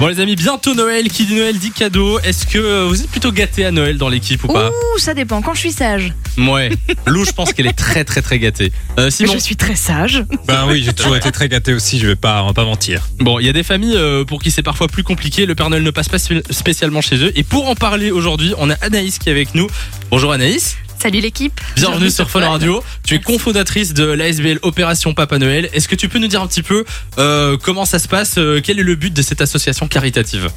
Bon 0.00 0.06
les 0.06 0.20
amis, 0.20 0.36
bientôt 0.36 0.74
Noël, 0.74 1.08
qui 1.08 1.24
dit 1.26 1.34
Noël 1.34 1.58
dit 1.58 1.72
cadeau. 1.72 2.20
Est-ce 2.20 2.46
que 2.46 2.86
vous 2.86 3.00
êtes 3.02 3.10
plutôt 3.10 3.32
gâtés 3.32 3.64
à 3.64 3.72
Noël 3.72 3.98
dans 3.98 4.08
l'équipe 4.08 4.44
ou 4.44 4.46
pas 4.46 4.68
Ouh, 4.70 4.98
ça 4.98 5.12
dépend. 5.12 5.42
Quand 5.42 5.54
je 5.54 5.58
suis 5.60 5.72
sage, 5.72 6.12
Ouais. 6.36 6.70
Lou, 7.06 7.24
je 7.24 7.32
pense 7.32 7.52
qu'elle 7.52 7.66
est 7.66 7.72
très 7.76 8.04
très 8.04 8.22
très 8.22 8.38
gâtée. 8.38 8.70
Euh, 9.00 9.10
Simon, 9.10 9.32
je 9.32 9.38
suis 9.38 9.56
très 9.56 9.74
sage. 9.74 10.24
Ben 10.46 10.66
oui, 10.68 10.82
j'ai 10.84 10.92
toujours 10.92 11.16
été 11.16 11.32
très 11.32 11.48
gâté 11.48 11.72
aussi, 11.74 11.98
je 11.98 12.06
vais 12.06 12.14
pas, 12.14 12.44
on 12.44 12.46
va 12.46 12.52
pas 12.52 12.64
mentir. 12.64 13.08
bon, 13.18 13.40
il 13.40 13.46
y 13.46 13.48
a 13.48 13.52
des 13.52 13.64
familles 13.64 13.96
euh, 13.96 14.24
pour 14.24 14.40
qui 14.40 14.52
c'est 14.52 14.62
parfois 14.62 14.86
plus 14.86 15.02
compliqué. 15.02 15.46
Le 15.46 15.56
Père 15.56 15.68
Noël 15.68 15.82
ne 15.82 15.90
passe 15.90 16.08
pas 16.08 16.18
spé- 16.18 16.42
spécialement 16.50 17.00
chez 17.00 17.16
eux. 17.16 17.32
Et 17.34 17.42
pour 17.42 17.68
en 17.68 17.74
parler 17.74 18.12
aujourd'hui, 18.12 18.54
on 18.58 18.70
a 18.70 18.74
Anaïs 18.74 19.18
qui 19.18 19.28
est 19.30 19.32
avec 19.32 19.56
nous. 19.56 19.66
Bonjour 20.12 20.30
Anaïs, 20.32 20.76
Salut 21.00 21.20
l'équipe. 21.20 21.60
bienvenue 21.76 22.10
sur 22.10 22.28
Fun 22.28 22.40
Radio. 22.40 22.82
Tu 23.04 23.14
es 23.14 23.20
cofondatrice 23.20 23.94
de 23.94 24.02
l'ASBL 24.04 24.58
Opération 24.62 25.14
Papa 25.14 25.38
Noël. 25.38 25.70
Est-ce 25.72 25.86
que 25.86 25.94
tu 25.94 26.08
peux 26.08 26.18
nous 26.18 26.26
dire 26.26 26.42
un 26.42 26.48
petit 26.48 26.62
peu 26.64 26.84
euh, 27.18 27.56
comment 27.56 27.84
ça 27.84 28.00
se 28.00 28.08
passe 28.08 28.34
euh, 28.36 28.60
Quel 28.62 28.80
est 28.80 28.82
le 28.82 28.96
but 28.96 29.14
de 29.14 29.22
cette 29.22 29.40
association 29.40 29.86
caritative? 29.86 30.50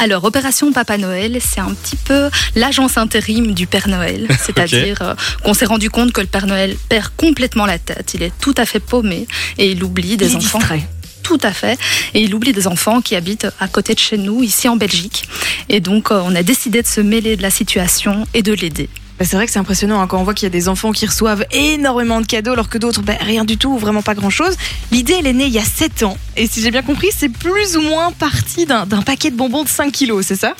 Alors, 0.00 0.24
Opération 0.24 0.72
Papa 0.72 0.98
Noël, 0.98 1.38
c'est 1.40 1.60
un 1.60 1.72
petit 1.74 1.94
peu 1.94 2.28
l'agence 2.56 2.98
intérim 2.98 3.54
du 3.54 3.68
Père 3.68 3.86
Noël. 3.86 4.26
C'est-à-dire 4.44 4.98
euh, 5.00 5.14
qu'on 5.44 5.54
s'est 5.54 5.66
rendu 5.66 5.90
compte 5.90 6.10
que 6.10 6.20
le 6.20 6.26
Père 6.26 6.48
Noël 6.48 6.76
perd 6.88 7.10
complètement 7.16 7.64
la 7.66 7.78
tête. 7.78 8.12
Il 8.14 8.24
est 8.24 8.32
tout 8.40 8.54
à 8.56 8.66
fait 8.66 8.80
paumé 8.80 9.28
et 9.58 9.70
il 9.70 9.84
oublie 9.84 10.16
des 10.16 10.32
Il 10.32 10.36
enfants. 10.38 10.58
distrait. 10.58 10.88
Tout 11.22 11.38
à 11.42 11.52
fait. 11.52 11.78
Et 12.14 12.22
il 12.22 12.34
oublie 12.34 12.52
des 12.52 12.66
enfants 12.66 13.00
qui 13.00 13.14
habitent 13.14 13.46
à 13.60 13.68
côté 13.68 13.94
de 13.94 14.00
chez 14.00 14.18
nous, 14.18 14.42
ici 14.42 14.68
en 14.68 14.74
Belgique. 14.76 15.28
Et 15.68 15.78
donc, 15.78 16.10
euh, 16.10 16.20
on 16.24 16.34
a 16.34 16.42
décidé 16.42 16.82
de 16.82 16.86
se 16.88 17.00
mêler 17.00 17.36
de 17.36 17.42
la 17.42 17.50
situation 17.50 18.26
et 18.34 18.42
de 18.42 18.52
l'aider. 18.52 18.88
Bah, 19.18 19.24
c'est 19.24 19.36
vrai 19.36 19.46
que 19.46 19.52
c'est 19.52 19.58
impressionnant 19.58 20.00
hein, 20.00 20.06
quand 20.06 20.18
on 20.20 20.22
voit 20.24 20.34
qu'il 20.34 20.46
y 20.46 20.46
a 20.46 20.50
des 20.50 20.68
enfants 20.68 20.92
qui 20.92 21.04
reçoivent 21.06 21.44
énormément 21.50 22.20
de 22.20 22.26
cadeaux 22.26 22.52
alors 22.52 22.68
que 22.68 22.78
d'autres, 22.78 23.02
bah, 23.02 23.14
rien 23.20 23.44
du 23.44 23.56
tout, 23.56 23.70
ou 23.74 23.78
vraiment 23.78 24.02
pas 24.02 24.14
grand 24.14 24.30
chose. 24.30 24.56
L'idée, 24.92 25.14
elle 25.18 25.26
est 25.26 25.32
née 25.32 25.46
il 25.46 25.52
y 25.52 25.58
a 25.58 25.64
7 25.64 26.04
ans. 26.04 26.16
Et 26.36 26.46
si 26.46 26.62
j'ai 26.62 26.70
bien 26.70 26.82
compris, 26.82 27.08
c'est 27.16 27.28
plus 27.28 27.76
ou 27.76 27.80
moins 27.82 28.12
parti 28.12 28.64
d'un 28.66 28.86
paquet 29.02 29.30
de 29.30 29.36
bonbons 29.36 29.64
de 29.64 29.68
5 29.68 29.90
kilos, 29.92 30.24
c'est 30.26 30.36
ça? 30.36 30.54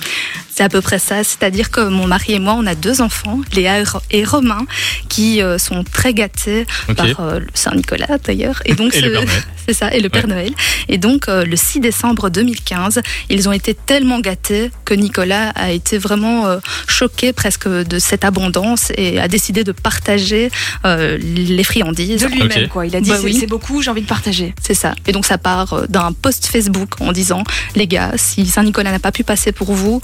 C'est 0.52 0.64
à 0.64 0.68
peu 0.68 0.80
près 0.80 0.98
ça. 0.98 1.22
C'est-à-dire 1.22 1.70
que 1.70 1.82
mon 1.88 2.08
mari 2.08 2.32
et 2.34 2.38
moi, 2.40 2.54
on 2.58 2.66
a 2.66 2.74
deux 2.74 3.00
enfants, 3.00 3.38
Léa 3.52 3.78
et 3.78 3.84
Ro- 3.84 4.00
et 4.10 4.24
Romain, 4.24 4.66
qui 5.08 5.40
euh, 5.40 5.56
sont 5.56 5.84
très 5.84 6.12
gâtés 6.12 6.66
par 6.96 7.06
euh, 7.20 7.38
le 7.38 7.46
Saint-Nicolas 7.54 8.18
d'ailleurs. 8.24 8.60
Et 8.64 8.74
donc. 8.74 8.92
C'est 9.68 9.74
ça, 9.74 9.92
et 9.94 10.00
le 10.00 10.08
Père 10.08 10.26
Noël. 10.26 10.50
Et 10.88 10.96
donc, 10.96 11.28
euh, 11.28 11.44
le 11.44 11.54
6 11.54 11.80
décembre 11.80 12.30
2015, 12.30 13.02
ils 13.28 13.48
ont 13.50 13.52
été 13.52 13.74
tellement 13.74 14.18
gâtés 14.18 14.70
que 14.86 14.94
Nicolas 14.94 15.50
a 15.50 15.70
été 15.72 15.98
vraiment 15.98 16.46
euh, 16.46 16.58
choqué 16.86 17.34
presque 17.34 17.68
de 17.68 17.98
cette 17.98 18.24
abondance 18.24 18.47
et 18.96 19.18
a 19.20 19.28
décidé 19.28 19.64
de 19.64 19.72
partager 19.72 20.50
euh, 20.84 21.18
les 21.18 21.64
friandises. 21.64 22.20
De 22.22 22.26
lui-même, 22.26 22.68
quoi. 22.68 22.86
Il 22.86 22.94
a 22.96 23.00
dit 23.00 23.10
Bah 23.10 23.16
c'est 23.18 23.24
oui. 23.24 23.36
c'est 23.38 23.46
beaucoup, 23.46 23.82
j'ai 23.82 23.90
envie 23.90 24.02
de 24.02 24.06
partager. 24.06 24.54
C'est 24.62 24.74
ça. 24.74 24.94
Et 25.06 25.12
donc, 25.12 25.26
ça 25.26 25.38
part 25.38 25.72
euh, 25.72 25.86
d'un 25.88 26.12
post 26.12 26.46
Facebook 26.46 27.00
en 27.00 27.12
disant 27.12 27.44
Les 27.76 27.86
gars, 27.86 28.12
si 28.16 28.46
Saint-Nicolas 28.46 28.90
n'a 28.92 28.98
pas 28.98 29.12
pu 29.12 29.24
passer 29.24 29.52
pour 29.52 29.72
vous, 29.72 30.00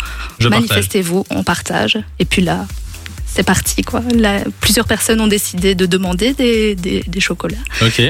manifestez-vous, 0.50 1.24
on 1.30 1.42
partage. 1.42 1.98
Et 2.18 2.24
puis 2.24 2.42
là, 2.42 2.66
c'est 3.26 3.42
parti, 3.42 3.82
quoi. 3.82 4.00
Là, 4.14 4.40
plusieurs 4.60 4.86
personnes 4.86 5.20
ont 5.20 5.26
décidé 5.26 5.74
de 5.74 5.86
demander 5.86 6.34
des, 6.34 6.76
des, 6.76 7.02
des 7.06 7.20
chocolats 7.20 7.56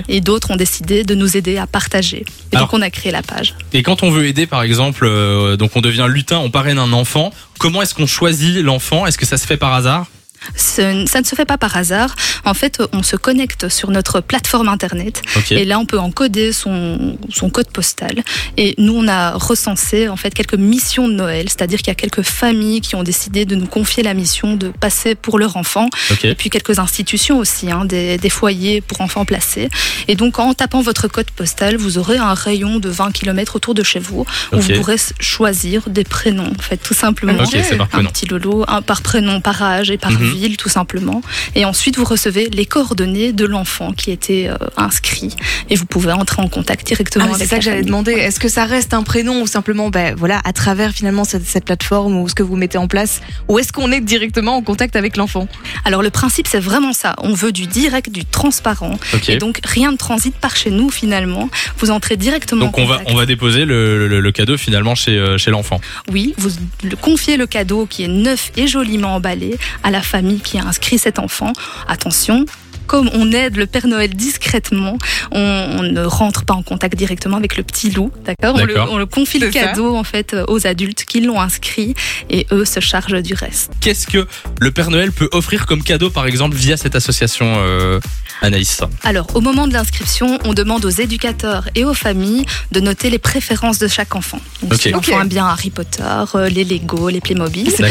et 0.08 0.20
d'autres 0.20 0.50
ont 0.50 0.56
décidé 0.56 1.02
de 1.02 1.14
nous 1.14 1.36
aider 1.38 1.56
à 1.56 1.66
partager. 1.66 2.24
Et 2.52 2.56
Alors- 2.56 2.68
donc, 2.68 2.78
on 2.78 2.82
a 2.82 2.90
créé 2.90 3.10
la 3.10 3.22
page. 3.22 3.54
Et 3.72 3.82
quand 3.82 4.02
on 4.02 4.10
veut 4.10 4.26
aider, 4.26 4.46
par 4.46 4.62
exemple, 4.62 5.04
euh, 5.06 5.56
donc 5.56 5.76
on 5.76 5.80
devient 5.80 6.06
lutin, 6.10 6.38
on 6.38 6.50
parraine 6.50 6.78
un 6.78 6.92
enfant. 6.92 7.32
Comment 7.58 7.80
est-ce 7.80 7.94
qu'on 7.94 8.06
choisit 8.06 8.58
l'enfant? 8.62 9.06
Est-ce 9.06 9.16
que 9.16 9.24
ça 9.26 9.38
se 9.38 9.46
fait 9.46 9.56
par 9.56 9.72
hasard? 9.72 10.06
Ça 10.56 10.92
ne 10.92 11.06
se 11.24 11.34
fait 11.34 11.44
pas 11.44 11.58
par 11.58 11.76
hasard. 11.76 12.14
En 12.44 12.54
fait, 12.54 12.80
on 12.92 13.02
se 13.02 13.16
connecte 13.16 13.68
sur 13.68 13.90
notre 13.90 14.20
plateforme 14.20 14.68
internet 14.68 15.22
Ok. 15.36 15.52
et 15.52 15.64
là, 15.64 15.78
on 15.78 15.86
peut 15.86 15.98
encoder 15.98 16.52
son, 16.52 17.16
son 17.30 17.50
code 17.50 17.68
postal. 17.68 18.22
Et 18.56 18.74
nous, 18.78 18.94
on 18.94 19.08
a 19.08 19.32
recensé 19.32 20.08
en 20.08 20.16
fait 20.16 20.32
quelques 20.34 20.54
missions 20.54 21.08
de 21.08 21.14
Noël, 21.14 21.48
c'est-à-dire 21.48 21.78
qu'il 21.78 21.88
y 21.88 21.90
a 21.90 21.94
quelques 21.96 22.22
familles 22.22 22.80
qui 22.80 22.94
ont 22.96 23.02
décidé 23.02 23.44
de 23.44 23.54
nous 23.54 23.66
confier 23.66 24.02
la 24.02 24.14
mission 24.14 24.56
de 24.56 24.68
passer 24.68 25.14
pour 25.14 25.38
leur 25.38 25.56
enfant. 25.56 25.88
Ok. 26.10 26.24
Et 26.24 26.34
puis 26.34 26.50
quelques 26.50 26.78
institutions 26.78 27.38
aussi, 27.38 27.70
hein, 27.70 27.84
des, 27.84 28.18
des 28.18 28.30
foyers 28.30 28.80
pour 28.80 29.00
enfants 29.00 29.24
placés. 29.24 29.68
Et 30.08 30.14
donc, 30.14 30.38
en 30.38 30.54
tapant 30.54 30.80
votre 30.82 31.08
code 31.08 31.30
postal, 31.30 31.76
vous 31.76 31.98
aurez 31.98 32.18
un 32.18 32.34
rayon 32.34 32.78
de 32.78 32.88
20 32.88 33.12
km 33.12 33.56
autour 33.56 33.74
de 33.74 33.82
chez 33.82 33.98
vous 33.98 34.26
où 34.52 34.58
vous 34.58 34.72
pourrez 34.74 34.96
choisir 35.20 35.88
des 35.88 36.04
prénoms, 36.04 36.52
en 36.58 36.62
fait, 36.62 36.76
tout 36.76 36.94
simplement 36.94 37.32
un 37.80 37.86
prénom. 37.86 38.10
petit 38.10 38.26
lolo, 38.26 38.64
un 38.68 38.82
par 38.82 39.02
prénom, 39.02 39.40
par 39.40 39.62
âge 39.62 39.90
et 39.90 39.98
par 39.98 40.10
Mhm. 40.12 40.18
Ville, 40.34 40.56
tout 40.56 40.68
simplement. 40.68 41.20
Et 41.54 41.64
ensuite, 41.64 41.96
vous 41.96 42.04
recevez 42.04 42.48
les 42.50 42.66
coordonnées 42.66 43.32
de 43.32 43.44
l'enfant 43.44 43.92
qui 43.92 44.10
était 44.10 44.48
euh, 44.48 44.56
inscrit 44.76 45.34
et 45.70 45.76
vous 45.76 45.86
pouvez 45.86 46.12
entrer 46.12 46.42
en 46.42 46.48
contact 46.48 46.86
directement 46.86 47.24
Ah, 47.28 47.34
avec 47.34 47.42
c'est 47.42 47.46
ça 47.48 47.56
que 47.58 47.64
j'allais 47.64 47.82
demander. 47.82 48.12
Est-ce 48.12 48.40
que 48.40 48.48
ça 48.48 48.64
reste 48.64 48.94
un 48.94 49.02
prénom 49.02 49.42
ou 49.42 49.46
simplement, 49.46 49.90
ben 49.90 50.14
voilà, 50.16 50.40
à 50.44 50.52
travers 50.52 50.92
finalement 50.92 51.24
cette, 51.24 51.46
cette 51.46 51.64
plateforme 51.64 52.16
ou 52.16 52.28
ce 52.28 52.34
que 52.34 52.42
vous 52.42 52.56
mettez 52.56 52.78
en 52.78 52.88
place, 52.88 53.20
ou 53.48 53.58
est-ce 53.58 53.72
qu'on 53.72 53.90
est 53.92 54.00
directement 54.00 54.56
en 54.56 54.62
contact 54.62 54.96
avec 54.96 55.16
l'enfant? 55.16 55.48
Alors, 55.84 56.02
le 56.02 56.10
principe, 56.10 56.46
c'est 56.46 56.60
vraiment 56.60 56.92
ça. 56.92 57.14
On 57.22 57.34
veut 57.34 57.52
du 57.52 57.66
direct, 57.66 58.10
du 58.10 58.24
transparent. 58.24 58.98
Et 59.28 59.36
donc, 59.36 59.60
rien 59.64 59.92
ne 59.92 59.96
transite 59.96 60.34
par 60.36 60.56
chez 60.56 60.70
nous, 60.70 60.90
finalement. 60.90 61.48
Vous 61.78 61.90
entrez 61.90 62.16
directement 62.16 62.66
Donc 62.66 62.78
en 62.78 62.82
on 62.82 62.86
va 62.86 63.00
on 63.06 63.14
va 63.14 63.26
déposer 63.26 63.64
le, 63.64 64.08
le- 64.08 64.20
le 64.20 64.32
cadeau 64.32 64.56
finalement 64.56 64.94
chez 64.94 65.18
euh, 65.18 65.38
chez 65.38 65.50
l'enfant. 65.50 65.80
Oui, 66.10 66.34
vous 66.38 66.50
le- 66.82 66.96
confiez 66.96 67.36
le 67.36 67.46
cadeau 67.46 67.86
qui 67.86 68.04
est 68.04 68.08
neuf 68.08 68.50
et 68.56 68.66
joliment 68.66 69.14
emballé 69.16 69.56
à 69.82 69.90
la 69.90 70.00
famille 70.02 70.23
qui 70.32 70.58
a 70.58 70.64
inscrit 70.64 70.98
cet 70.98 71.18
enfant. 71.18 71.52
Attention. 71.88 72.44
Comme 72.86 73.10
on 73.14 73.32
aide 73.32 73.56
le 73.56 73.66
Père 73.66 73.86
Noël 73.86 74.10
discrètement, 74.14 74.98
on, 75.32 75.40
on 75.40 75.82
ne 75.82 76.02
rentre 76.04 76.44
pas 76.44 76.54
en 76.54 76.62
contact 76.62 76.96
directement 76.96 77.36
avec 77.36 77.56
le 77.56 77.62
petit 77.62 77.90
loup, 77.90 78.10
d'accord? 78.24 78.54
On 78.56 78.64
le, 78.64 78.74
D'accord. 78.74 78.88
on 78.92 78.98
le 78.98 79.06
confie 79.06 79.38
le 79.38 79.50
ça. 79.50 79.60
cadeau 79.60 79.96
en 79.96 80.04
fait 80.04 80.34
euh, 80.34 80.44
aux 80.48 80.66
adultes 80.66 81.04
qui 81.04 81.20
l'ont 81.20 81.40
inscrit 81.40 81.94
et 82.30 82.46
eux 82.52 82.64
se 82.64 82.80
chargent 82.80 83.20
du 83.22 83.34
reste. 83.34 83.72
Qu'est-ce 83.80 84.06
que 84.06 84.26
le 84.60 84.70
Père 84.70 84.90
Noël 84.90 85.12
peut 85.12 85.28
offrir 85.32 85.66
comme 85.66 85.82
cadeau 85.82 86.10
par 86.10 86.26
exemple 86.26 86.56
via 86.56 86.76
cette 86.76 86.94
association 86.96 87.54
euh, 87.58 88.00
Anaïs? 88.42 88.80
Alors, 89.02 89.26
au 89.34 89.40
moment 89.40 89.66
de 89.66 89.72
l'inscription, 89.72 90.38
on 90.44 90.54
demande 90.54 90.84
aux 90.84 90.90
éducateurs 90.90 91.68
et 91.74 91.84
aux 91.84 91.94
familles 91.94 92.44
de 92.72 92.80
noter 92.80 93.10
les 93.10 93.18
préférences 93.18 93.78
de 93.78 93.88
chaque 93.88 94.14
enfant. 94.14 94.40
Donc, 94.62 94.74
Ok. 94.74 94.80
si 94.82 94.90
l'enfant 94.90 95.12
Ok. 95.16 95.22
aime 95.22 95.28
bien 95.28 95.46
Harry 95.46 95.70
Potter, 95.70 96.02
euh, 96.34 96.48
les 96.48 96.64
Lego, 96.64 97.08
les 97.08 97.20
Playmobil. 97.20 97.70
C'est. 97.70 97.84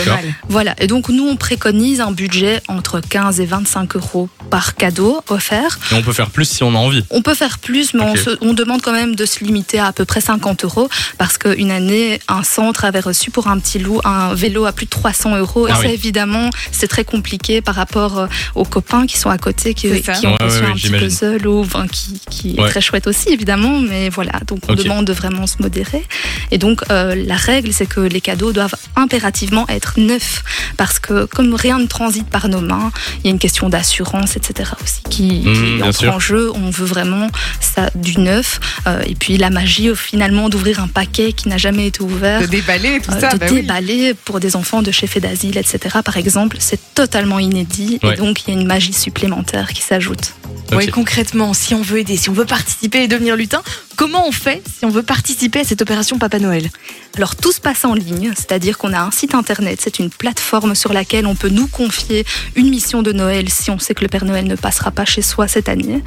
Voilà, 0.49 0.75
et 0.79 0.87
donc 0.87 1.09
nous 1.09 1.25
on 1.27 1.35
préconise 1.35 2.01
un 2.01 2.11
budget 2.11 2.61
entre 2.67 2.99
15 2.99 3.39
et 3.39 3.45
25 3.45 3.95
euros 3.95 4.29
par 4.49 4.75
cadeau 4.83 5.21
offert. 5.29 5.79
Et 5.91 5.95
on 5.95 6.01
peut 6.01 6.11
faire 6.11 6.29
plus 6.29 6.43
si 6.49 6.61
on 6.63 6.75
a 6.75 6.77
envie. 6.77 7.05
On 7.09 7.21
peut 7.21 7.35
faire 7.35 7.57
plus, 7.59 7.93
mais 7.93 8.01
on, 8.03 8.15
se- 8.15 8.37
on 8.41 8.53
demande 8.53 8.81
quand 8.81 8.91
même 8.91 9.15
de 9.15 9.25
se 9.25 9.43
limiter 9.43 9.79
à 9.79 9.85
à 9.87 9.93
peu 9.93 10.03
près 10.05 10.19
50 10.21 10.63
euros 10.65 10.89
parce 11.17 11.37
qu'une 11.37 11.71
année, 11.71 12.19
un 12.27 12.43
centre 12.43 12.83
avait 12.83 12.99
reçu 12.99 13.31
pour 13.31 13.47
un 13.47 13.59
petit 13.59 13.79
loup 13.79 14.01
un 14.03 14.33
vélo 14.33 14.65
à 14.65 14.71
plus 14.73 14.85
de 14.85 14.89
300 14.89 15.37
euros. 15.37 15.67
Ah 15.69 15.71
et 15.71 15.75
ça, 15.75 15.79
oui. 15.87 15.93
évidemment, 15.93 16.49
c'est 16.71 16.87
très 16.87 17.05
compliqué 17.05 17.61
par 17.61 17.75
rapport 17.75 18.17
euh, 18.19 18.27
aux 18.55 18.65
copains 18.65 19.05
qui 19.05 19.17
sont 19.17 19.29
à 19.29 19.37
côté, 19.37 19.73
qui, 19.73 19.87
ça. 20.03 20.13
qui 20.13 20.27
ont 20.27 20.31
Ouais, 20.33 20.43
reçu 20.45 20.61
ouais, 20.63 20.69
un 20.71 20.73
petit 20.73 20.89
puzzle 20.89 21.47
ou 21.47 21.61
enfin, 21.61 21.85
qui, 21.87 22.19
qui 22.29 22.55
Ouais. 22.57 22.65
est 22.67 22.71
très 22.71 22.81
chouette 22.81 23.07
aussi, 23.07 23.29
évidemment. 23.29 23.79
Mais 23.79 24.09
voilà, 24.09 24.33
donc 24.47 24.59
on 24.67 24.73
demande 24.75 25.05
de 25.05 25.13
vraiment 25.13 25.47
se 25.47 25.61
modérer. 25.61 26.03
Et 26.51 26.57
donc, 26.57 26.81
euh, 26.91 27.15
la 27.15 27.35
règle, 27.35 27.71
c'est 27.71 27.85
que 27.85 27.99
les 28.01 28.21
cadeaux 28.21 28.51
doivent 28.51 28.75
impérativement 28.95 29.65
être 29.69 29.93
neufs 29.97 30.43
parce 30.77 30.99
que 30.99 31.25
comme 31.25 31.53
rien 31.53 31.77
ne 31.79 31.85
transite 31.87 32.27
par 32.29 32.47
nos 32.49 32.61
mains, 32.61 32.91
il 33.19 33.25
y 33.25 33.27
a 33.27 33.31
une 33.31 33.39
question 33.39 33.69
d'assurance, 33.69 34.35
etc. 34.37 34.71
aussi 34.81 35.01
qui, 35.09 35.23
Mmh, 35.43 35.53
qui 35.53 35.75
bien 35.75 35.85
entre 35.87 35.99
sûr. 35.99 36.13
en 36.13 36.19
jeu. 36.19 36.51
On 36.55 36.69
veut 36.69 36.85
vraiment 36.85 37.27
ça 37.59 37.89
du 37.95 38.17
neuf 38.19 38.59
euh, 38.87 39.01
et 39.05 39.15
puis 39.15 39.37
la 39.37 39.49
magie 39.49 39.89
euh, 39.89 39.95
finalement 39.95 40.49
d'ouvrir 40.49 40.79
un 40.79 40.87
paquet 40.87 41.33
qui 41.33 41.49
n'a 41.49 41.57
jamais 41.57 41.87
été 41.87 42.01
ouvert. 42.01 42.41
De 42.41 42.45
déballer 42.47 42.99
tout 43.01 43.11
euh, 43.11 43.19
ça. 43.19 43.29
de 43.33 43.37
bah 43.37 43.45
oui. 43.49 43.61
déballer 43.61 44.13
pour 44.13 44.39
des 44.39 44.55
enfants 44.55 44.81
de 44.81 44.91
chefs 44.91 45.17
d'asile, 45.19 45.57
etc. 45.57 45.99
Par 46.03 46.17
exemple, 46.17 46.57
c'est 46.59 46.79
totalement 46.95 47.39
inédit 47.39 47.99
Ouais. 48.03 48.13
et 48.13 48.17
donc 48.17 48.43
il 48.47 48.53
y 48.53 48.57
a 48.57 48.59
une 48.59 48.67
magie 48.67 48.93
supplémentaire 48.93 49.73
qui 49.73 49.81
s'ajoute. 49.81 50.33
Ok. 50.71 50.89
concrètement, 50.91 51.53
si 51.53 51.73
on 51.75 51.81
veut 51.81 51.99
aider, 51.99 52.17
si 52.17 52.29
on 52.29 52.33
veut 52.33 52.45
participer 52.45 53.03
et 53.03 53.07
devenir 53.07 53.35
lutin, 53.35 53.61
comment 53.95 54.27
on 54.27 54.31
fait 54.31 54.61
si 54.77 54.85
on 54.85 54.89
veut 54.89 55.03
participer 55.03 55.59
à 55.59 55.63
cette 55.63 55.81
opération 55.81 56.17
Papa 56.17 56.39
Noël 56.39 56.69
Alors 57.15 57.35
tout 57.35 57.51
se 57.51 57.61
passe 57.61 57.85
en 57.85 57.93
ligne, 57.93 58.31
c'est-à-dire 58.35 58.77
qu'on 58.77 58.93
a 58.93 58.99
un 59.01 59.11
site 59.11 59.35
internet, 59.35 59.79
c'est 59.81 59.99
une 59.99 60.09
plateforme 60.09 60.75
sur 60.75 60.93
laquelle 60.93 61.25
on 61.25 61.35
peut 61.35 61.49
nous 61.49 61.67
confier 61.67 62.25
une 62.55 62.69
mission 62.69 63.01
de 63.01 63.11
Noël 63.11 63.49
si 63.49 63.69
on 63.71 63.79
sait 63.79 63.93
que 63.93 64.01
le 64.01 64.07
Père 64.07 64.25
Noël 64.25 64.45
ne 64.45 64.55
passera 64.55 64.91
pas 64.91 65.05
chez 65.05 65.21
soi 65.21 65.47
cette 65.47 65.69
année. 65.69 66.01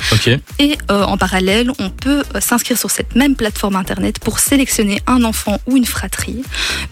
Et 0.59 0.77
euh, 0.91 1.03
en 1.05 1.17
parallèle, 1.17 1.71
on 1.79 1.91
peut 1.91 2.23
euh, 2.35 2.41
s'inscrire 2.41 2.79
sur 2.79 2.91
cette 2.91 3.15
même 3.15 3.37
plateforme 3.37 3.77
internet 3.77 4.19
pour 4.19 4.39
sélectionner 4.39 5.01
un 5.07 5.23
enfant 5.25 5.61
ou 5.67 5.77
une 5.77 5.87
fratrie. 5.87 6.43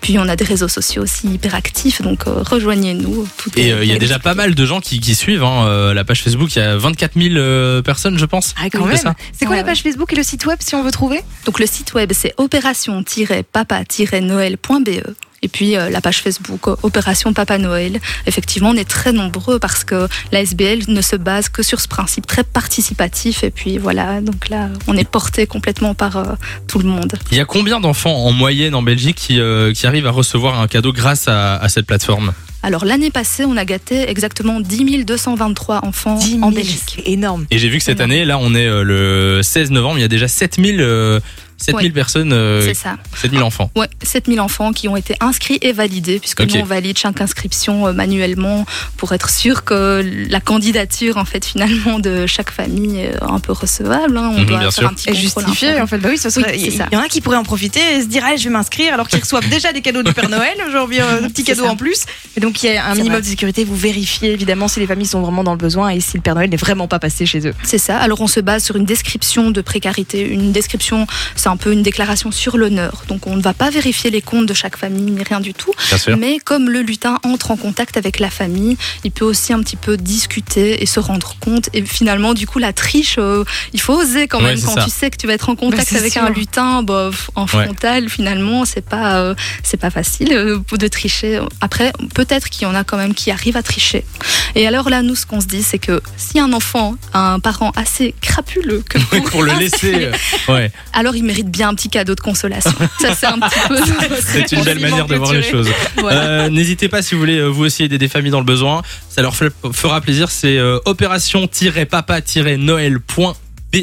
Puis 0.01 0.19
on 0.19 0.29
a 0.29 0.37
des 0.37 0.45
réseaux 0.45 0.69
sociaux 0.69 1.03
aussi 1.03 1.29
hyper 1.29 1.55
actifs, 1.55 2.03
donc 2.03 2.27
euh, 2.27 2.43
rejoignez-nous. 2.43 3.27
Et 3.57 3.73
euh, 3.73 3.85
il 3.85 3.91
y 3.91 3.93
a 3.95 3.99
déjà 3.99 4.19
pas 4.19 4.35
mal 4.35 4.55
de 4.55 4.65
gens 4.67 4.81
qui, 4.81 5.01
qui 5.01 5.15
suivent 5.15 5.43
hein, 5.43 5.67
euh, 5.67 5.95
la 5.95 6.05
page 6.05 6.23
Facebook. 6.23 6.55
Il 6.55 6.59
y 6.59 6.63
a 6.63 6.77
24 6.77 7.13
000 7.21 7.35
euh, 7.37 7.83
personnes, 7.83 8.19
je 8.19 8.27
pense. 8.27 8.55
Ah, 8.59 8.69
quand 8.71 8.83
C'est 8.83 8.89
même. 8.89 8.97
ça 8.97 9.15
C'est 9.33 9.47
quoi 9.47 9.55
Ouais, 9.55 9.61
la 9.61 9.65
page 9.67 9.83
Facebook 9.83 10.13
et 10.13 10.17
le 10.17 10.23
site 10.23 10.47
web 10.47 10.59
si 10.61 10.75
on 10.75 10.83
trouver 10.91 11.21
Donc 11.47 11.61
le 11.61 11.67
site 11.67 11.95
web 11.95 12.13
c'est 12.15 12.35
opération-papa-noël.be 12.37 15.15
Et 15.43 15.49
puis 15.49 15.77
euh, 15.77 15.91
la 15.91 16.01
page 16.01 16.23
Facebook 16.23 16.69
euh, 16.69 16.77
Opération 16.83 17.33
Papa 17.33 17.59
Noël. 17.59 18.01
Effectivement, 18.27 18.71
on 18.71 18.77
est 18.77 18.89
très 18.89 19.13
nombreux 19.13 19.59
parce 19.59 19.85
que 19.85 20.09
la 20.33 20.41
SBL 20.41 20.85
ne 20.89 21.03
se 21.03 21.17
base 21.17 21.49
que 21.49 21.63
sur 21.63 21.81
ce 21.81 21.89
principe 21.89 22.27
très 22.27 22.45
participatif. 22.45 23.45
Et 23.45 23.51
puis 23.51 23.79
voilà, 23.79 24.21
donc 24.21 24.49
là, 24.49 24.69
on 24.87 24.97
est 24.97 25.09
porté 25.09 25.47
complètement 25.47 25.95
par 25.95 26.17
euh, 26.17 26.25
tout 26.67 26.79
le 26.79 26.89
monde. 26.89 27.15
Il 27.31 27.37
y 27.37 27.41
a 27.41 27.45
combien 27.45 27.81
d'enfants 27.81 28.15
en 28.15 28.33
moyenne 28.33 28.75
en 28.75 28.83
Belgique 28.83 29.17
qui, 29.17 29.41
euh, 29.41 29.73
qui 29.73 29.87
arrivent 29.87 30.07
à 30.07 30.11
recevoir 30.11 30.61
un 30.61 30.67
cadeau 30.67 30.93
grâce 30.93 31.29
à, 31.29 31.57
à 31.57 31.69
cette 31.69 31.87
plateforme? 31.87 32.33
Alors 32.65 32.87
l'année 32.87 33.11
passée, 33.11 33.45
on 33.45 33.59
a 33.59 33.67
gâté 33.67 34.09
exactement 34.09 34.59
10 34.59 35.05
223 35.05 35.85
enfants 35.85 36.15
10 36.17 36.31
000, 36.31 36.43
en 36.45 36.51
Belgique. 36.51 36.95
c'est 36.97 37.07
énorme. 37.11 37.45
Et 37.51 37.59
j'ai 37.59 37.69
vu 37.69 37.77
que 37.77 37.85
cette 37.85 37.99
Énorme. 38.01 38.11
année, 38.13 38.25
là, 38.25 38.39
on 38.41 38.55
est 38.55 38.67
euh, 38.67 38.83
le 38.83 39.43
16 39.43 39.71
novembre, 39.71 39.99
il 39.99 40.01
y 40.01 40.05
a 40.05 40.09
déjà 40.09 40.29
7000 40.29 40.81
euh, 40.81 41.21
7000 41.57 41.87
Ouais. 41.87 41.91
personnes, 41.93 42.33
euh, 42.33 42.61
C'est 42.67 42.75
ça. 42.75 42.97
7000 43.17 43.43
enfants. 43.43 43.71
Ouais, 43.77 43.89
7000 44.03 44.41
enfants 44.41 44.73
qui 44.73 44.89
ont 44.89 44.97
été 44.97 45.15
inscrits 45.21 45.59
et 45.63 45.73
validés, 45.73 46.19
puisque 46.19 46.41
nous 46.43 46.57
on 46.61 46.65
valide 46.65 46.99
chaque 46.99 47.21
inscription 47.21 47.87
euh, 47.87 47.93
manuellement 47.93 48.67
pour 48.97 49.13
être 49.13 49.31
sûr 49.31 49.65
que 49.65 50.05
la 50.29 50.41
candidature 50.41 51.17
en 51.17 51.25
fait 51.25 51.45
finalement 51.45 51.99
de 51.99 52.27
chaque 52.27 52.51
famille 52.51 52.99
est 53.01 53.23
un 53.23 53.39
peu 53.41 53.53
recevable. 53.53 54.17
hein. 54.19 54.31
On 54.35 54.41
Mhm, 54.41 54.47
doit 54.47 54.59
bien 54.59 54.71
faire 54.71 54.73
sûr. 54.73 54.89
un 54.89 54.95
petit 54.95 55.65
Et 55.67 55.81
en 55.81 55.87
fait, 55.87 55.99
bah 55.99 56.09
oui, 56.11 56.19
ce 56.19 56.31
serait, 56.31 56.53
Oui, 56.57 56.69
il 56.75 56.95
y 56.95 56.97
en 56.97 57.01
a 57.01 57.09
qui 57.09 57.21
pourraient 57.21 57.37
en 57.37 57.45
profiter 57.45 57.81
et 57.97 58.03
se 58.03 58.07
dire, 58.07 58.25
je 58.37 58.45
vais 58.45 58.51
m'inscrire 58.51 58.93
alors 58.95 59.09
qu'ils 59.09 59.21
reçoivent 59.21 59.49
déjà 59.49 59.73
des 59.73 59.81
cadeaux 59.81 60.03
du 60.03 60.13
Père 60.13 60.29
Noël, 60.29 60.55
j'ai 60.71 60.79
envie 60.79 61.01
euh, 61.01 61.21
de 61.23 61.27
petits 61.29 61.43
C'est 61.45 61.53
cadeaux 61.53 61.65
ça. 61.65 61.71
en 61.71 61.77
plus. 61.77 62.05
Et 62.37 62.41
donc, 62.41 62.63
il 62.63 62.73
y 62.73 62.77
a 62.77 62.85
un 62.87 62.91
minimum 62.95 63.13
vrai. 63.13 63.21
de 63.23 63.27
sécurité, 63.27 63.65
vous 63.65 63.77
vérifiez 63.77 64.33
évidemment 64.33 64.69
si 64.69 64.81
les 64.81 64.87
familles 64.87 65.07
sont 65.07 65.21
vraiment 65.23 65.45
dans 65.45 65.53
le 65.53 65.59
besoin 65.59 65.91
et 65.91 66.01
si 66.01 66.17
le 66.17 66.23
Père 66.23 66.35
Noël 66.35 66.51
n'est 66.51 66.57
vraiment 66.57 66.89
pas 66.89 66.99
passé 66.99 67.27
chez 67.27 67.47
eux. 67.47 67.55
C'est 67.63 67.79
ça. 67.79 67.99
Alors 67.99 68.21
on 68.21 68.27
se 68.27 68.41
base 68.41 68.65
sur 68.65 68.77
une 68.77 68.85
description 68.85 69.51
de 69.51 69.61
précarité. 69.61 70.27
Une 70.29 70.53
description, 70.53 71.07
c'est 71.45 71.51
un 71.51 71.59
peu 71.59 71.73
une 71.73 71.83
déclaration 71.83 72.31
sur 72.33 72.57
l'honneur. 72.57 73.03
Donc 73.07 73.27
on 73.27 73.37
ne 73.37 73.43
va 73.43 73.53
pas 73.53 73.69
vérifier 73.69 74.11
les 74.11 74.23
comptes 74.23 74.47
de 74.47 74.55
chaque 74.55 74.79
famille 74.79 75.11
ni 75.11 75.23
rien 75.23 75.41
du 75.41 75.53
tout. 75.53 75.73
Bien 75.91 75.99
sûr. 75.99 76.17
Mais 76.17 76.39
comme 76.39 76.71
le 76.71 76.81
lutin 76.81 77.19
entre 77.23 77.51
en 77.51 77.59
contact 77.59 77.99
avec 77.99 78.19
la 78.19 78.31
famille, 78.31 78.79
il 79.05 79.11
peut 79.11 79.27
aussi 79.27 79.53
un 79.53 79.61
petit 79.61 79.77
peu 79.77 79.99
discuter 79.99 80.83
et 80.83 80.87
se 80.87 81.01
rendre 81.01 81.37
compte. 81.41 81.69
Et 81.75 81.83
finalement, 81.83 82.33
du 82.33 82.47
coup, 82.47 82.59
la 82.59 82.73
triche, 82.73 83.17
euh, 83.19 83.45
il 83.75 83.81
faut 83.83 83.93
oser 83.93 84.27
quand 84.27 84.41
même 84.41 84.59
quand 84.59 84.75
ça. 84.77 84.85
tu 84.85 84.91
sais 84.91 85.11
que 85.11 85.19
tu 85.19 85.27
vas 85.27 85.35
être 85.35 85.51
en 85.51 85.55
contact 85.55 85.93
Bah, 85.93 85.99
avec 85.99 86.15
sûr. 86.15 86.23
un 86.25 86.31
lutin 86.31 86.83
bah, 86.83 87.11
en 87.35 87.43
Ouais. 87.43 87.49
frontal. 87.67 88.09
Finalement, 88.09 88.65
c'est 88.65 88.81
pas 88.85 89.17
euh, 89.19 89.35
c'est 89.63 89.77
pas 89.77 89.91
facile 89.91 90.33
euh, 90.33 90.59
de 90.73 90.89
tricher. 90.89 91.41
Après, 91.61 91.93
peut-être 92.15 92.49
qu'il 92.49 92.63
y 92.63 92.67
en 92.71 92.75
a 92.75 92.85
quand 92.85 92.97
même 92.97 93.13
qui 93.13 93.31
arrivent 93.31 93.59
à 93.59 93.63
tricher. 93.63 94.07
Et 94.55 94.67
alors 94.67 94.89
là, 94.89 95.03
nous, 95.03 95.15
ce 95.15 95.27
qu'on 95.27 95.43
se 95.43 95.47
dit, 95.47 95.63
c'est 95.63 95.79
que 95.79 96.01
si 96.17 96.41
un 96.41 96.55
enfant 96.55 96.95
a 97.13 97.35
un 97.35 97.39
parent 97.39 97.71
assez 97.77 98.15
crapuleux 98.23 98.83
que 98.89 98.97
pour, 99.11 99.25
pour 99.31 99.43
le 99.43 99.53
laisser. 99.59 100.09
ouais, 100.49 100.71
alors 100.95 101.15
il 101.17 101.25
mérite 101.35 101.51
bien 101.51 101.71
un 101.71 101.75
petit 101.75 101.89
cadeau 101.89 102.15
de 102.15 102.21
consolation. 102.21 102.71
Ça, 103.01 103.13
c'est 103.15 103.27
un 103.27 103.39
petit 103.41 103.59
peu. 103.69 103.77
c'est 104.21 104.53
une 104.53 104.63
belle 104.63 104.79
manière 104.79 105.07
de 105.07 105.17
voir 105.17 105.33
les 105.33 105.43
choses. 105.43 105.69
Voilà. 105.99 106.21
Euh, 106.23 106.49
N'hésitez 106.49 106.89
pas 106.89 107.03
si 107.03 107.15
vous 107.15 107.21
voulez 107.21 107.39
euh, 107.39 107.49
vous 107.49 107.65
aussi 107.65 107.83
aider 107.83 107.99
des 107.99 108.07
familles 108.09 108.31
dans 108.31 108.39
le 108.39 108.45
besoin. 108.45 108.83
Ça 109.09 109.21
leur 109.23 109.35
fera 109.35 110.01
plaisir. 110.01 110.31
C'est 110.31 110.57
euh, 110.59 110.79
opération-papa-noël.be. 110.85 113.77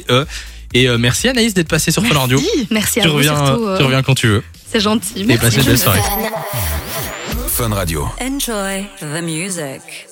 Et 0.73 0.87
euh, 0.87 0.97
merci 0.97 1.27
Anaïs 1.27 1.53
d'être 1.53 1.67
passée 1.67 1.91
sur 1.91 2.05
Fun 2.05 2.17
Radio. 2.17 2.41
Merci 2.69 3.01
à 3.01 3.03
Tu 3.03 3.09
vous 3.09 3.15
reviens, 3.15 3.35
surtout. 3.45 3.65
euh, 3.67 3.77
tu 3.77 3.83
reviens 3.83 4.01
quand 4.03 4.15
tu 4.15 4.27
veux. 4.27 4.41
C'est 4.71 4.79
gentil. 4.79 5.11
Et 5.17 5.25
Merci. 5.25 5.43
passez 5.45 5.57
une 5.57 5.65
belle 5.65 5.77
soirée. 5.77 5.99
Fun 7.47 7.73
Radio. 7.73 8.07
Enjoy 8.21 8.85
the 9.01 9.21
music. 9.21 10.07